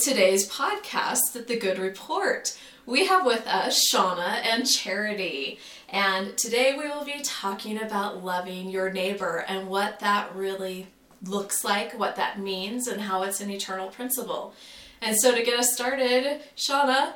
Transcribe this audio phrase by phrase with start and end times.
[0.00, 2.56] today's podcast, The Good Report.
[2.86, 5.58] We have with us Shauna and Charity,
[5.90, 10.86] and today we will be talking about loving your neighbor and what that really
[11.22, 14.54] looks like, what that means, and how it's an eternal principle.
[15.02, 17.12] And so, to get us started, Shauna,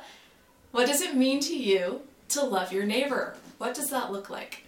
[0.71, 3.35] what does it mean to you to love your neighbor?
[3.57, 4.67] What does that look like?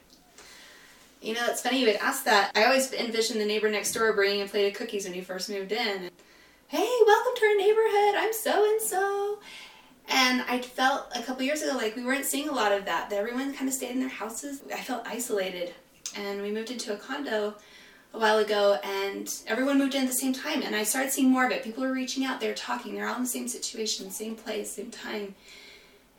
[1.22, 2.52] You know, it's funny you would ask that.
[2.55, 5.52] I always envisioned the neighbor next door bringing a plate of cookies when you first
[5.52, 6.09] moved in.
[6.70, 8.16] Hey, welcome to our neighborhood.
[8.17, 9.39] I'm so and so.
[10.09, 13.09] And I felt a couple years ago like we weren't seeing a lot of that.
[13.09, 14.61] That everyone kind of stayed in their houses.
[14.73, 15.73] I felt isolated.
[16.17, 17.55] And we moved into a condo
[18.14, 21.30] a while ago and everyone moved in at the same time and I started seeing
[21.30, 21.64] more of it.
[21.64, 24.92] People were reaching out, they're talking, they're all in the same situation, same place, same
[24.92, 25.36] time.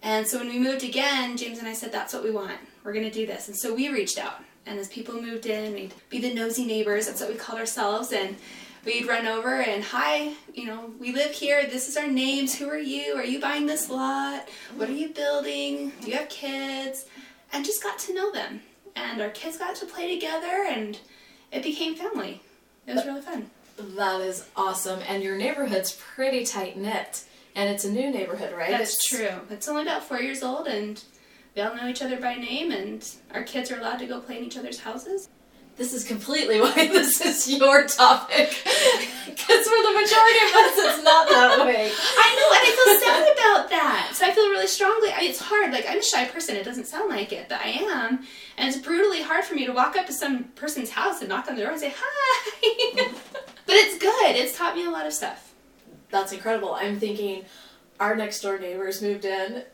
[0.02, 2.56] And so when we moved again, James and I said, that's what we want.
[2.84, 3.48] We're going to do this.
[3.48, 4.42] And so we reached out.
[4.64, 7.06] And as people moved in, we'd be the nosy neighbors.
[7.06, 8.12] That's what we called ourselves.
[8.12, 8.36] And
[8.84, 11.66] we'd run over and, hi, you know, we live here.
[11.66, 12.54] This is our names.
[12.54, 13.14] Who are you?
[13.14, 14.48] Are you buying this lot?
[14.76, 15.92] What are you building?
[16.00, 17.06] Do you have kids?
[17.52, 18.60] And just got to know them.
[18.96, 20.98] And our kids got to play together and
[21.52, 22.42] it became family.
[22.86, 23.50] It was really fun.
[23.78, 25.00] That is awesome.
[25.08, 27.24] And your neighborhood's pretty tight knit.
[27.54, 28.70] And it's a new neighborhood, right?
[28.70, 29.08] That's it's...
[29.08, 29.40] true.
[29.50, 31.02] It's only about four years old, and
[31.56, 33.04] we all know each other by name, and
[33.34, 35.28] our kids are allowed to go play in each other's houses.
[35.78, 38.50] This is completely why this is your topic.
[39.38, 41.92] Because for the majority of us, it's not that way.
[42.18, 44.10] I know, and I feel sad about that.
[44.12, 45.10] So I feel really strongly.
[45.10, 45.72] I, it's hard.
[45.72, 46.56] Like, I'm a shy person.
[46.56, 48.26] It doesn't sound like it, but I am.
[48.58, 51.48] And it's brutally hard for me to walk up to some person's house and knock
[51.48, 53.12] on the door and say, hi.
[53.64, 54.36] but it's good.
[54.36, 55.48] It's taught me a lot of stuff
[56.10, 56.74] that's incredible.
[56.74, 57.44] I'm thinking
[58.00, 59.64] our next door neighbors moved in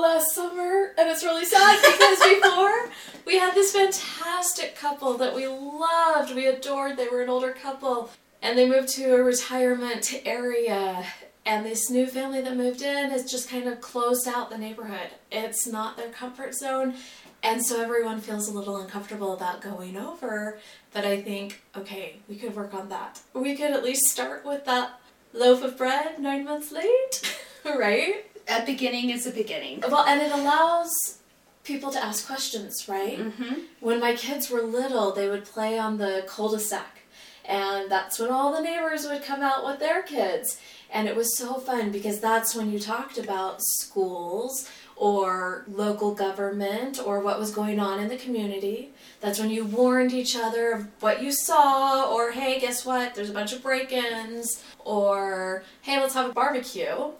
[0.00, 2.90] last summer, and it's really sad because before
[3.26, 6.96] we had this fantastic couple that we loved, we adored.
[6.96, 8.10] They were an older couple,
[8.40, 11.04] and they moved to a retirement area.
[11.44, 15.10] And this new family that moved in has just kind of closed out the neighborhood.
[15.30, 16.94] It's not their comfort zone.
[17.42, 20.60] And so everyone feels a little uncomfortable about going over.
[20.92, 23.20] But I think, okay, we could work on that.
[23.34, 25.00] We could at least start with that
[25.32, 28.24] loaf of bread nine months late, right?
[28.48, 29.82] A beginning is a beginning.
[29.88, 31.18] Well, and it allows
[31.64, 33.18] people to ask questions, right?
[33.18, 33.54] Mm-hmm.
[33.80, 37.00] When my kids were little, they would play on the cul-de-sac.
[37.44, 40.58] And that's when all the neighbors would come out with their kids.
[40.90, 47.00] And it was so fun because that's when you talked about schools or local government
[47.04, 48.90] or what was going on in the community.
[49.20, 53.14] That's when you warned each other of what you saw, or hey, guess what?
[53.14, 57.10] There's a bunch of break ins, or hey, let's have a barbecue.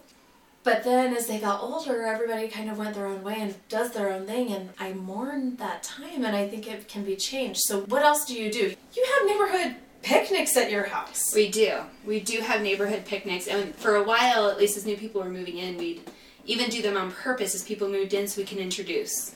[0.63, 3.91] But then as they got older, everybody kind of went their own way and does
[3.91, 7.59] their own thing, and I mourn that time, and I think it can be changed.
[7.63, 8.73] So, what else do you do?
[8.93, 11.33] You have neighborhood picnics at your house.
[11.35, 11.79] We do.
[12.05, 15.29] We do have neighborhood picnics, and for a while, at least as new people were
[15.29, 16.01] moving in, we'd
[16.45, 19.35] even do them on purpose as people moved in so we can introduce.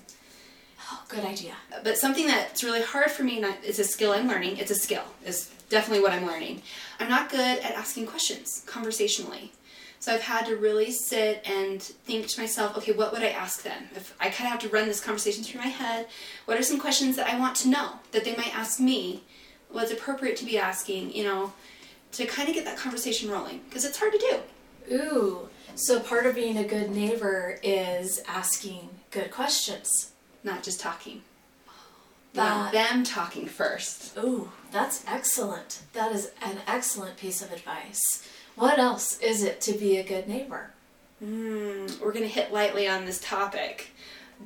[0.89, 1.53] Oh, good idea.
[1.83, 4.75] But something that's really hard for me, and it's a skill I'm learning, it's a
[4.75, 6.61] skill, is definitely what I'm learning.
[7.01, 9.51] I'm not good at asking questions conversationally.
[9.99, 13.63] So I've had to really sit and think to myself, okay, what would I ask
[13.63, 13.89] them?
[13.95, 16.07] If I kind of have to run this conversation through my head,
[16.45, 19.23] what are some questions that I want to know that they might ask me?
[19.69, 21.51] What's appropriate to be asking, you know,
[22.13, 24.95] to kind of get that conversation rolling because it's hard to do.
[24.95, 30.11] Ooh, so part of being a good neighbor is asking good questions,
[30.43, 31.21] not just talking.
[32.37, 34.17] That, them talking first.
[34.17, 35.81] Ooh, that's excellent.
[35.93, 38.27] That is an excellent piece of advice.
[38.55, 40.71] What else is it to be a good neighbor?
[41.23, 43.89] Mm, we're going to hit lightly on this topic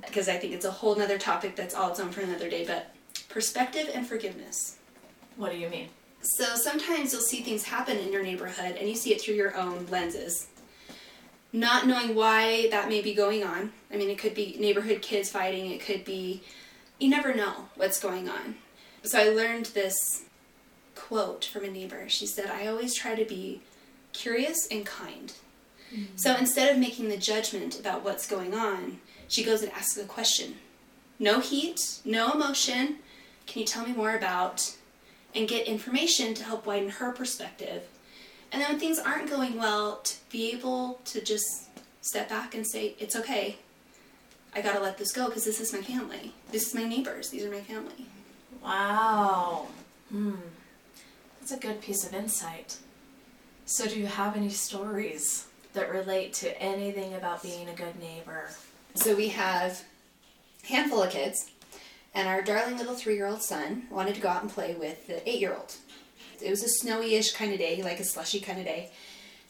[0.05, 2.65] because I think it's a whole other topic that's all its own for another day,
[2.65, 2.93] but
[3.29, 4.77] perspective and forgiveness.
[5.35, 5.89] What do you mean?
[6.21, 9.55] So sometimes you'll see things happen in your neighborhood and you see it through your
[9.57, 10.47] own lenses
[11.53, 13.71] not knowing why that may be going on.
[13.91, 16.43] I mean, it could be neighborhood kids fighting, it could be,
[17.01, 18.55] you never know what's going on.
[19.03, 20.23] So I learned this
[20.95, 22.07] quote from a neighbor.
[22.07, 23.61] She said, I always try to be
[24.13, 25.33] curious and kind.
[25.93, 26.15] Mm-hmm.
[26.15, 30.05] So instead of making the judgment about what's going on, she goes and asks a
[30.05, 30.55] question.
[31.19, 32.97] No heat, no emotion.
[33.47, 34.75] Can you tell me more about?
[35.33, 37.83] And get information to help widen her perspective
[38.51, 41.69] and then when things aren't going well, to be able to just
[42.01, 43.57] step back and say, it's okay.
[44.53, 46.33] I gotta let this go because this is my family.
[46.51, 47.29] This is my neighbors.
[47.29, 48.05] These are my family.
[48.63, 49.67] Wow.
[50.09, 50.35] Hmm.
[51.39, 52.77] That's a good piece of insight.
[53.65, 58.49] So, do you have any stories that relate to anything about being a good neighbor?
[58.95, 59.83] So, we have
[60.63, 61.49] a handful of kids,
[62.13, 65.07] and our darling little three year old son wanted to go out and play with
[65.07, 65.75] the eight year old
[66.41, 68.91] it was a snowy-ish kind of day, like a slushy kind of day.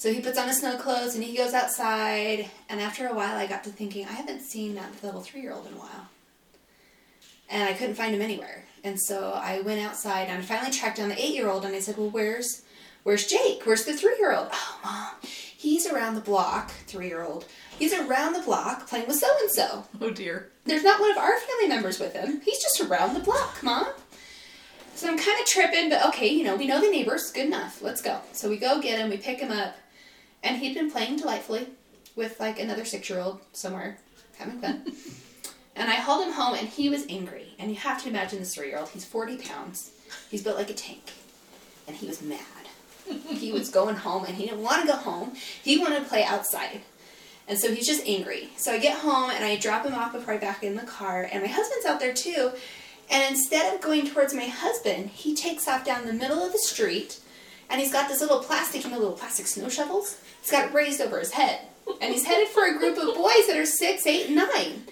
[0.01, 2.49] So he puts on his snow clothes and he goes outside.
[2.69, 5.53] And after a while, I got to thinking, I haven't seen that little three year
[5.53, 6.07] old in a while.
[7.51, 8.63] And I couldn't find him anywhere.
[8.83, 11.75] And so I went outside and I finally tracked down the eight year old and
[11.75, 12.63] I said, Well, where's
[13.03, 13.61] where's Jake?
[13.67, 14.47] Where's the three year old?
[14.51, 17.45] Oh, mom, he's around the block, three year old.
[17.77, 19.85] He's around the block playing with so and so.
[20.01, 20.49] Oh dear.
[20.65, 22.41] There's not one of our family members with him.
[22.43, 23.85] He's just around the block, mom.
[24.95, 27.31] So I'm kind of tripping, but okay, you know, we know the neighbors.
[27.31, 27.83] Good enough.
[27.83, 28.19] Let's go.
[28.33, 29.75] So we go get him, we pick him up,
[30.43, 31.67] and he'd been playing delightfully
[32.15, 33.97] with like another six year old somewhere,
[34.37, 34.83] having fun.
[35.75, 37.55] and I hauled him home, and he was angry.
[37.59, 38.89] And you have to imagine this three year old.
[38.89, 39.91] He's 40 pounds,
[40.29, 41.11] he's built like a tank,
[41.87, 42.39] and he was mad.
[43.27, 45.33] he was going home, and he didn't want to go home.
[45.63, 46.81] He wanted to play outside.
[47.47, 48.49] And so he's just angry.
[48.55, 51.27] So I get home and I drop him off before I back in the car,
[51.29, 52.51] and my husband's out there too.
[53.09, 56.59] And instead of going towards my husband, he takes off down the middle of the
[56.59, 57.19] street
[57.71, 60.19] and he's got this little plastic, you know, little plastic snow shovels.
[60.41, 61.61] He's got it raised over his head.
[62.01, 64.83] And he's headed for a group of boys that are six, eight, and nine.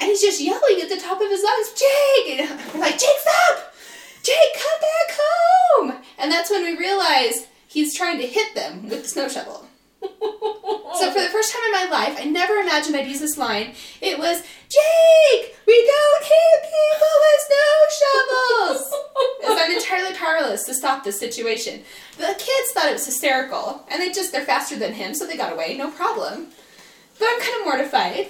[0.00, 2.40] And he's just yelling at the top of his lungs, Jake!
[2.40, 3.74] And we're like, Jake, stop!
[4.22, 6.04] Jake, come back home!
[6.18, 9.67] And that's when we realize he's trying to hit them with the snow shovel.
[10.02, 13.72] So for the first time in my life, I never imagined I'd use this line.
[14.00, 18.94] It was, Jake, we don't hit people with snow shovels!
[19.68, 21.82] I'm entirely powerless to stop this situation.
[22.16, 25.36] The kids thought it was hysterical, and they just, they're faster than him, so they
[25.36, 26.46] got away, no problem.
[27.18, 28.28] But I'm kind of mortified.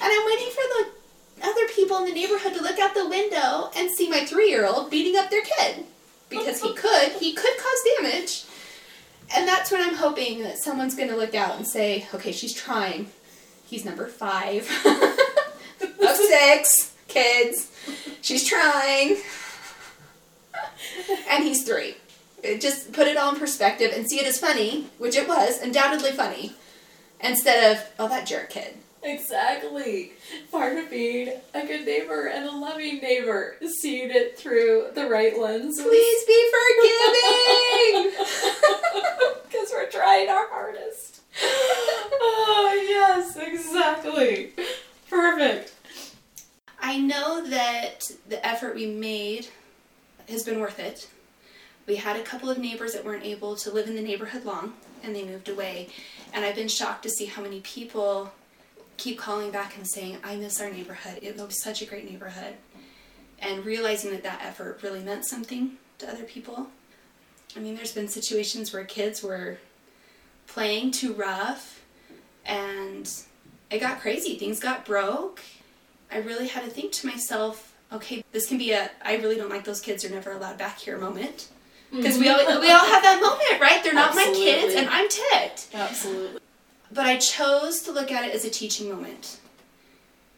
[0.00, 3.70] And I'm waiting for the other people in the neighborhood to look out the window
[3.76, 5.84] and see my three-year-old beating up their kid.
[6.28, 8.44] Because he could, he could cause damage.
[9.36, 12.54] And that's when I'm hoping that someone's going to look out and say, okay, she's
[12.54, 13.08] trying.
[13.66, 14.62] He's number five
[15.80, 17.70] of six kids.
[18.22, 19.18] She's trying.
[21.30, 21.96] and he's three.
[22.42, 25.60] It just put it all in perspective and see it as funny, which it was,
[25.60, 26.54] undoubtedly funny,
[27.20, 28.76] instead of, oh, that jerk kid.
[29.02, 30.12] Exactly.
[30.50, 35.38] Part of being a good neighbor and a loving neighbor, seeing it through the right
[35.38, 35.80] lens.
[35.80, 38.12] Please be forgiving!
[39.48, 41.22] Because we're trying our hardest.
[41.42, 44.52] oh, yes, exactly.
[45.08, 45.72] Perfect.
[46.80, 49.48] I know that the effort we made
[50.28, 51.08] has been worth it.
[51.86, 54.74] We had a couple of neighbors that weren't able to live in the neighborhood long
[55.02, 55.88] and they moved away.
[56.34, 58.30] And I've been shocked to see how many people
[58.98, 61.20] keep calling back and saying, I miss our neighborhood.
[61.22, 62.54] It was such a great neighborhood.
[63.38, 66.66] And realizing that that effort really meant something to other people.
[67.56, 69.58] I mean, there's been situations where kids were
[70.48, 71.84] playing too rough
[72.44, 73.10] and
[73.70, 74.36] it got crazy.
[74.36, 75.40] Things got broke.
[76.10, 79.50] I really had to think to myself, okay, this can be a I really don't
[79.50, 81.48] like those kids are never allowed back here moment.
[81.90, 83.82] Because we all, we all have that moment, right?
[83.82, 84.44] They're not Absolutely.
[84.44, 85.68] my kids and I'm ticked.
[85.72, 86.40] Absolutely.
[86.90, 89.38] But I chose to look at it as a teaching moment.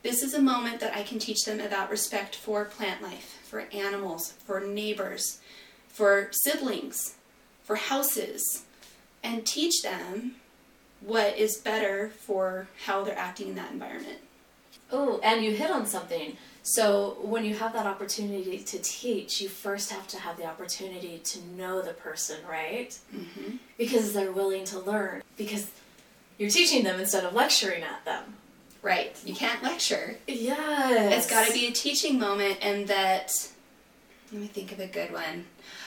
[0.02, 3.60] This is a moment that I can teach them about respect for plant life, for
[3.72, 5.40] animals, for neighbors,
[5.88, 7.16] for siblings,
[7.62, 8.64] for houses,
[9.22, 10.36] and teach them
[11.00, 14.18] what is better for how they're acting in that environment.
[14.92, 16.36] Oh, and you hit on something.
[16.62, 21.20] So when you have that opportunity to teach, you first have to have the opportunity
[21.24, 22.98] to know the person, right?
[23.14, 23.56] Mm-hmm.
[23.78, 25.22] Because they're willing to learn.
[25.36, 25.70] Because
[26.40, 28.24] you're teaching them instead of lecturing at them.
[28.82, 29.14] Right.
[29.26, 30.16] You can't lecture.
[30.26, 31.18] Yes.
[31.18, 33.30] It's got to be a teaching moment, and that.
[34.32, 35.44] Let me think of a good one.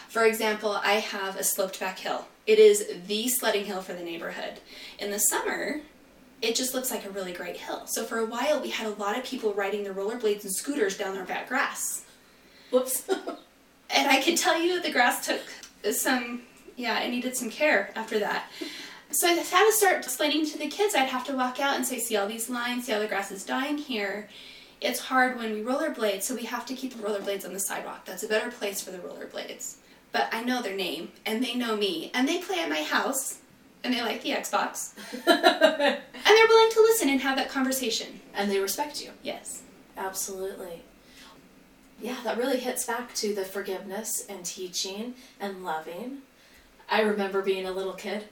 [0.09, 2.27] For example, I have a sloped back hill.
[2.45, 4.59] It is the sledding hill for the neighborhood.
[4.99, 5.81] In the summer,
[6.39, 7.87] it just looks like a really great hill.
[7.87, 10.97] So for a while, we had a lot of people riding their rollerblades and scooters
[10.97, 12.05] down our back grass.
[12.69, 13.09] Whoops.
[13.95, 15.41] And I can tell you the grass took
[15.93, 16.41] some,
[16.75, 18.45] yeah, it needed some care after that.
[19.13, 20.95] So I had to start explaining to the kids.
[20.95, 23.31] I'd have to walk out and say, see all these lines, see how the grass
[23.31, 24.27] is dying here.
[24.81, 28.05] It's hard when we rollerblade, so we have to keep the rollerblades on the sidewalk.
[28.05, 29.75] That's a better place for the rollerblades.
[30.11, 33.39] But I know their name, and they know me, and they play at my house,
[33.83, 38.19] and they like the Xbox, and they're willing to listen and have that conversation.
[38.33, 39.11] and they respect you.
[39.21, 39.61] Yes.
[39.95, 40.81] Absolutely.
[42.01, 46.23] Yeah, that really hits back to the forgiveness and teaching and loving.
[46.89, 48.25] I remember being a little kid,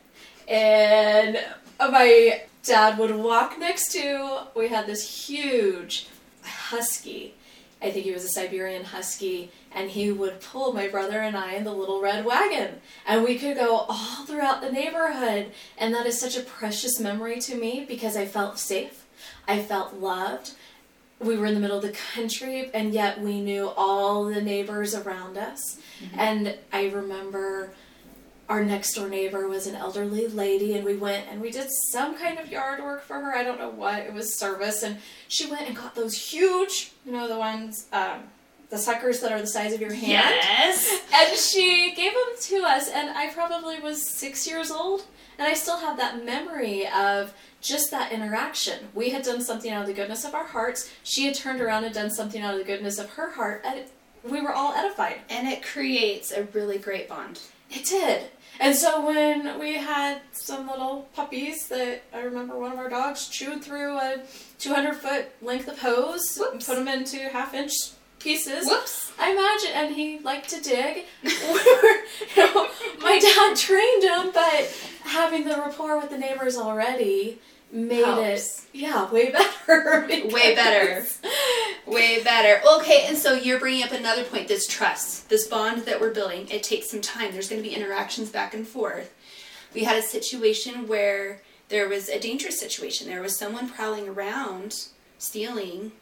[0.48, 1.40] and
[1.80, 6.08] my dad would walk next to, we had this huge
[6.44, 7.34] husky.
[7.82, 11.54] I think he was a Siberian husky, and he would pull my brother and I
[11.54, 12.76] in the little red wagon.
[13.08, 15.52] And we could go all throughout the neighborhood.
[15.78, 19.06] And that is such a precious memory to me because I felt safe.
[19.48, 20.52] I felt loved
[21.22, 24.96] we were in the middle of the country and yet we knew all the neighbors
[24.96, 26.20] around us mm-hmm.
[26.20, 27.72] and i remember
[28.52, 32.18] our next door neighbor was an elderly lady, and we went and we did some
[32.18, 33.34] kind of yard work for her.
[33.34, 34.84] I don't know what, it was service.
[34.84, 34.98] And
[35.30, 38.24] she went and got those huge, you know, the ones, um,
[38.70, 40.12] the suckers that are the size of your hand.
[40.12, 41.02] Yes.
[41.14, 45.04] And she gave them to us, and I probably was six years old,
[45.40, 48.90] and I still have that memory of just that interaction.
[48.94, 50.92] We had done something out of the goodness of our hearts.
[51.04, 53.80] She had turned around and done something out of the goodness of her heart, and
[53.80, 53.92] it,
[54.24, 55.20] we were all edified.
[55.30, 57.40] And it creates a really great bond.
[57.70, 58.24] It did.
[58.62, 63.28] And so when we had some little puppies that I remember one of our dogs
[63.28, 64.22] chewed through a
[64.60, 67.74] 200 foot length of hose and put them into half inch
[68.20, 68.68] pieces.
[68.68, 69.12] Whoops.
[69.20, 71.06] I imagine, and he liked to dig.
[71.24, 72.70] you know,
[73.02, 74.72] my dad trained him, but
[75.06, 77.40] having the rapport with the neighbors already
[77.72, 78.66] made Helps.
[78.74, 80.08] it, yeah, way better.
[80.28, 81.06] Way better.
[81.88, 82.62] Way better.
[82.80, 86.48] Okay, and so you're bringing up another point this trust, this bond that we're building.
[86.50, 87.32] It takes some time.
[87.32, 89.14] There's going to be interactions back and forth.
[89.74, 93.08] We had a situation where there was a dangerous situation.
[93.08, 94.88] There was someone prowling around
[95.18, 95.94] stealing,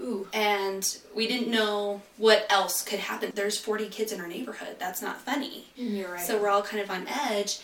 [0.00, 3.32] Ooh, and we didn't know what else could happen.
[3.34, 4.76] There's 40 kids in our neighborhood.
[4.78, 5.66] That's not funny.
[5.78, 6.20] Mm, you're right.
[6.24, 7.58] So we're all kind of on edge.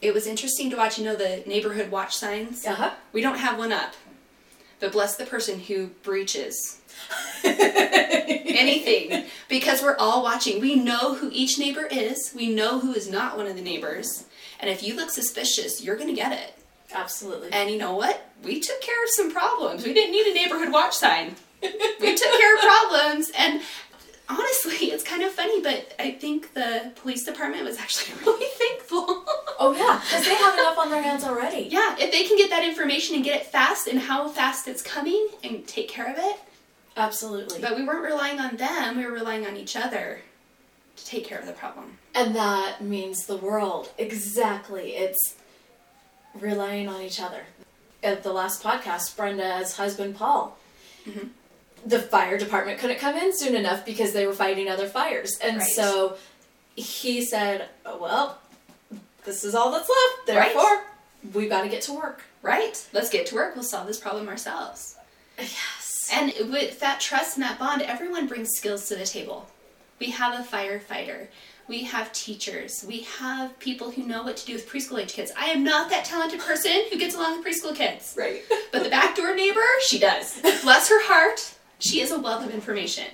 [0.00, 2.64] It was interesting to watch, you know, the neighborhood watch signs.
[2.66, 2.90] uh-huh.
[3.12, 3.94] We don't have one up.
[4.80, 6.80] But bless the person who breaches
[7.44, 10.60] anything because we're all watching.
[10.60, 12.32] We know who each neighbor is.
[12.34, 14.26] We know who is not one of the neighbors.
[14.60, 16.54] And if you look suspicious, you're going to get it.
[16.94, 17.48] Absolutely.
[17.52, 18.30] And you know what?
[18.44, 19.84] We took care of some problems.
[19.84, 21.34] We didn't need a neighborhood watch sign.
[21.62, 23.60] we took care of problems and
[24.28, 29.24] honestly, it's kind of funny, but I think the police department was actually really thankful.
[29.58, 31.68] Oh yeah, because they have enough on their hands already.
[31.70, 34.82] yeah, if they can get that information and get it fast and how fast it's
[34.82, 36.36] coming and take care of it,
[36.96, 37.60] Absolutely.
[37.60, 40.20] But we weren't relying on them, we were relying on each other
[40.96, 41.96] to take care of the problem.
[42.12, 43.88] And that means the world.
[43.98, 44.96] Exactly.
[44.96, 45.36] It's
[46.34, 47.42] relying on each other.
[48.02, 50.56] At the last podcast, Brenda's husband, Paul,
[51.06, 51.28] Mhm.
[51.86, 55.38] the fire department couldn't come in soon enough because they were fighting other fires.
[55.40, 55.70] And Right.
[55.70, 56.16] so
[56.74, 58.38] he said, oh, Well,
[59.28, 60.28] this is all that's left.
[60.38, 60.52] Right.
[60.54, 60.84] Therefore,
[61.34, 62.22] we've got to get to work.
[62.42, 62.84] Right?
[62.92, 64.96] Let's get to work, we'll solve this problem ourselves.
[65.38, 66.10] Yes.
[66.12, 69.48] And with that trust and that bond, everyone brings skills to the table.
[69.98, 71.26] We have a firefighter.
[71.68, 72.84] We have teachers.
[72.88, 75.30] We have people who know what to do with preschool age kids.
[75.36, 78.14] I am not that talented person who gets along with preschool kids.
[78.18, 78.42] Right.
[78.72, 80.40] But the backdoor neighbor, she does.
[80.62, 83.06] Bless her heart, she is a wealth of information.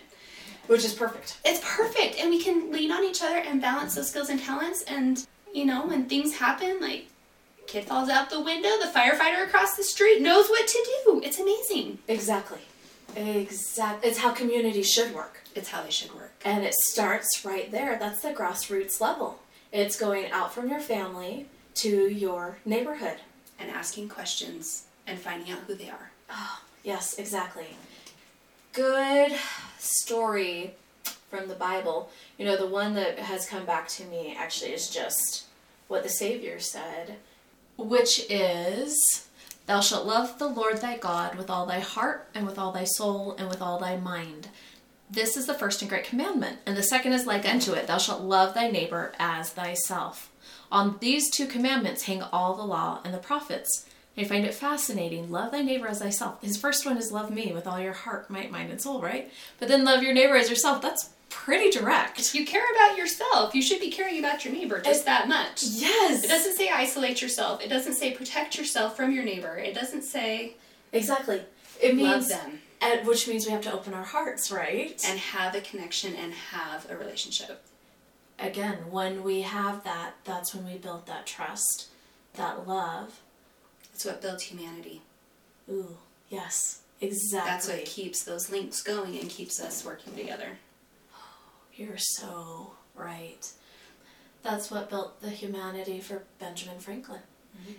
[0.66, 1.38] Which is perfect.
[1.44, 4.82] It's perfect, and we can lean on each other and balance those skills and talents.
[4.82, 5.24] And
[5.54, 7.06] you know, when things happen, like
[7.66, 11.22] kid falls out the window, the firefighter across the street knows what to do.
[11.24, 11.98] It's amazing.
[12.08, 12.60] Exactly.
[13.16, 14.10] Exactly.
[14.10, 15.42] It's how communities should work.
[15.54, 16.32] It's how they should work.
[16.44, 17.96] And it starts right there.
[17.98, 19.38] That's the grassroots level.
[19.72, 21.46] It's going out from your family
[21.76, 23.18] to your neighborhood.
[23.56, 26.10] And asking questions and finding out who they are.
[26.28, 27.68] Oh, yes, exactly.
[28.72, 29.32] Good
[29.78, 30.74] story
[31.34, 32.10] from the Bible.
[32.38, 35.44] You know, the one that has come back to me actually is just
[35.88, 37.16] what the Savior said,
[37.76, 39.28] which is
[39.66, 42.84] Thou shalt love the Lord thy God with all thy heart, and with all thy
[42.84, 44.48] soul, and with all thy mind.
[45.10, 47.98] This is the first and great commandment, and the second is like unto it Thou
[47.98, 50.30] shalt love thy neighbor as thyself.
[50.70, 53.86] On these two commandments hang all the law and the prophets.
[54.16, 55.30] I find it fascinating.
[55.30, 56.40] Love thy neighbor as thyself.
[56.42, 59.30] His first one is love me with all your heart, might, mind, and soul, right?
[59.58, 60.80] But then love your neighbor as yourself.
[60.80, 62.18] That's pretty direct.
[62.20, 65.62] If you care about yourself, you should be caring about your neighbor just that much.
[65.64, 66.24] Yes.
[66.24, 67.62] It doesn't say isolate yourself.
[67.62, 69.56] It doesn't say protect yourself from your neighbor.
[69.56, 70.54] It doesn't say
[70.92, 71.42] Exactly.
[71.82, 75.02] It love means, them and, which means we have to open our hearts, right?
[75.08, 77.62] and have a connection and have a relationship.
[78.38, 81.88] again, when we have that, that's when we build that trust,
[82.34, 83.20] that love.
[83.92, 85.02] It's what builds humanity.
[85.70, 85.96] Ooh,
[86.28, 87.50] yes, exactly.
[87.50, 90.58] That's what keeps those links going and keeps us working together.
[91.74, 93.50] You're so right.
[94.42, 97.20] That's what built the humanity for Benjamin Franklin.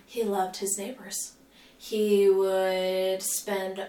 [0.04, 1.34] He loved his neighbors.
[1.78, 3.88] He would spend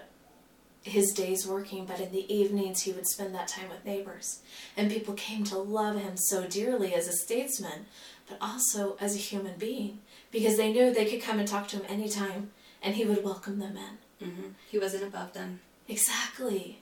[0.82, 4.40] his days working, but in the evenings he would spend that time with neighbors.
[4.76, 7.86] And people came to love him so dearly as a statesman,
[8.28, 10.00] but also as a human being,
[10.30, 12.50] because they knew they could come and talk to him anytime,
[12.82, 14.28] and he would welcome them in.
[14.28, 15.60] hmm He wasn't above them.
[15.88, 16.80] Exactly.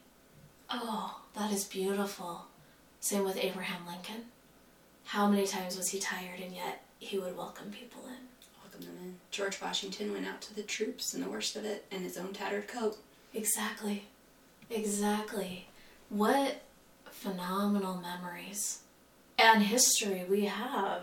[0.69, 2.47] Oh, that is beautiful.
[3.07, 4.25] Same with Abraham Lincoln.
[5.05, 8.17] How many times was he tired and yet he would welcome people in?
[8.61, 9.15] Welcome them in.
[9.31, 12.33] George Washington went out to the troops in the worst of it in his own
[12.33, 12.99] tattered coat.
[13.33, 14.09] Exactly.
[14.71, 15.69] Exactly.
[16.09, 16.63] What
[17.05, 18.81] phenomenal memories
[19.39, 21.03] and history we have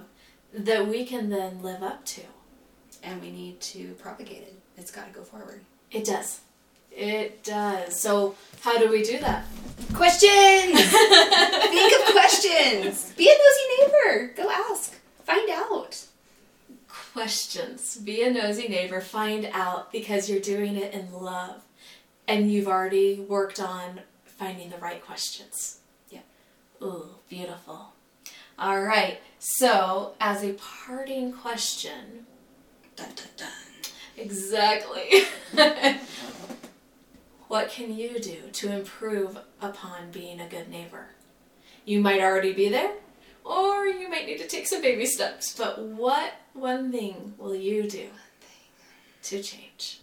[0.54, 2.24] that we can then live up to.
[3.02, 4.60] And we need to propagate it.
[4.76, 5.62] It's got to go forward.
[5.90, 6.42] It does.
[6.96, 8.00] It does.
[8.00, 9.46] So, how do we do that?
[9.94, 10.80] Questions!
[10.92, 13.12] Think of questions.
[13.18, 14.34] Be a nosy neighbor.
[14.36, 14.94] Go ask.
[15.24, 16.06] Find out.
[17.14, 17.98] Questions.
[17.98, 19.02] Be a nosy neighbor.
[19.02, 21.62] Find out because you're doing it in love.
[22.28, 25.80] And you've already worked on finding the right questions.
[26.10, 26.20] Yeah.
[26.82, 27.94] Ooh, beautiful.
[28.58, 29.20] All right.
[29.40, 32.26] So, as a parting question,
[32.96, 33.50] Dun, dun, dun.
[34.16, 35.24] exactly.
[37.54, 41.06] what can you do to improve upon being a good neighbor?
[41.86, 42.94] You might already be there,
[43.46, 47.88] or you might need to take some baby steps, but what one thing will you
[47.88, 48.08] do
[49.26, 50.02] to change?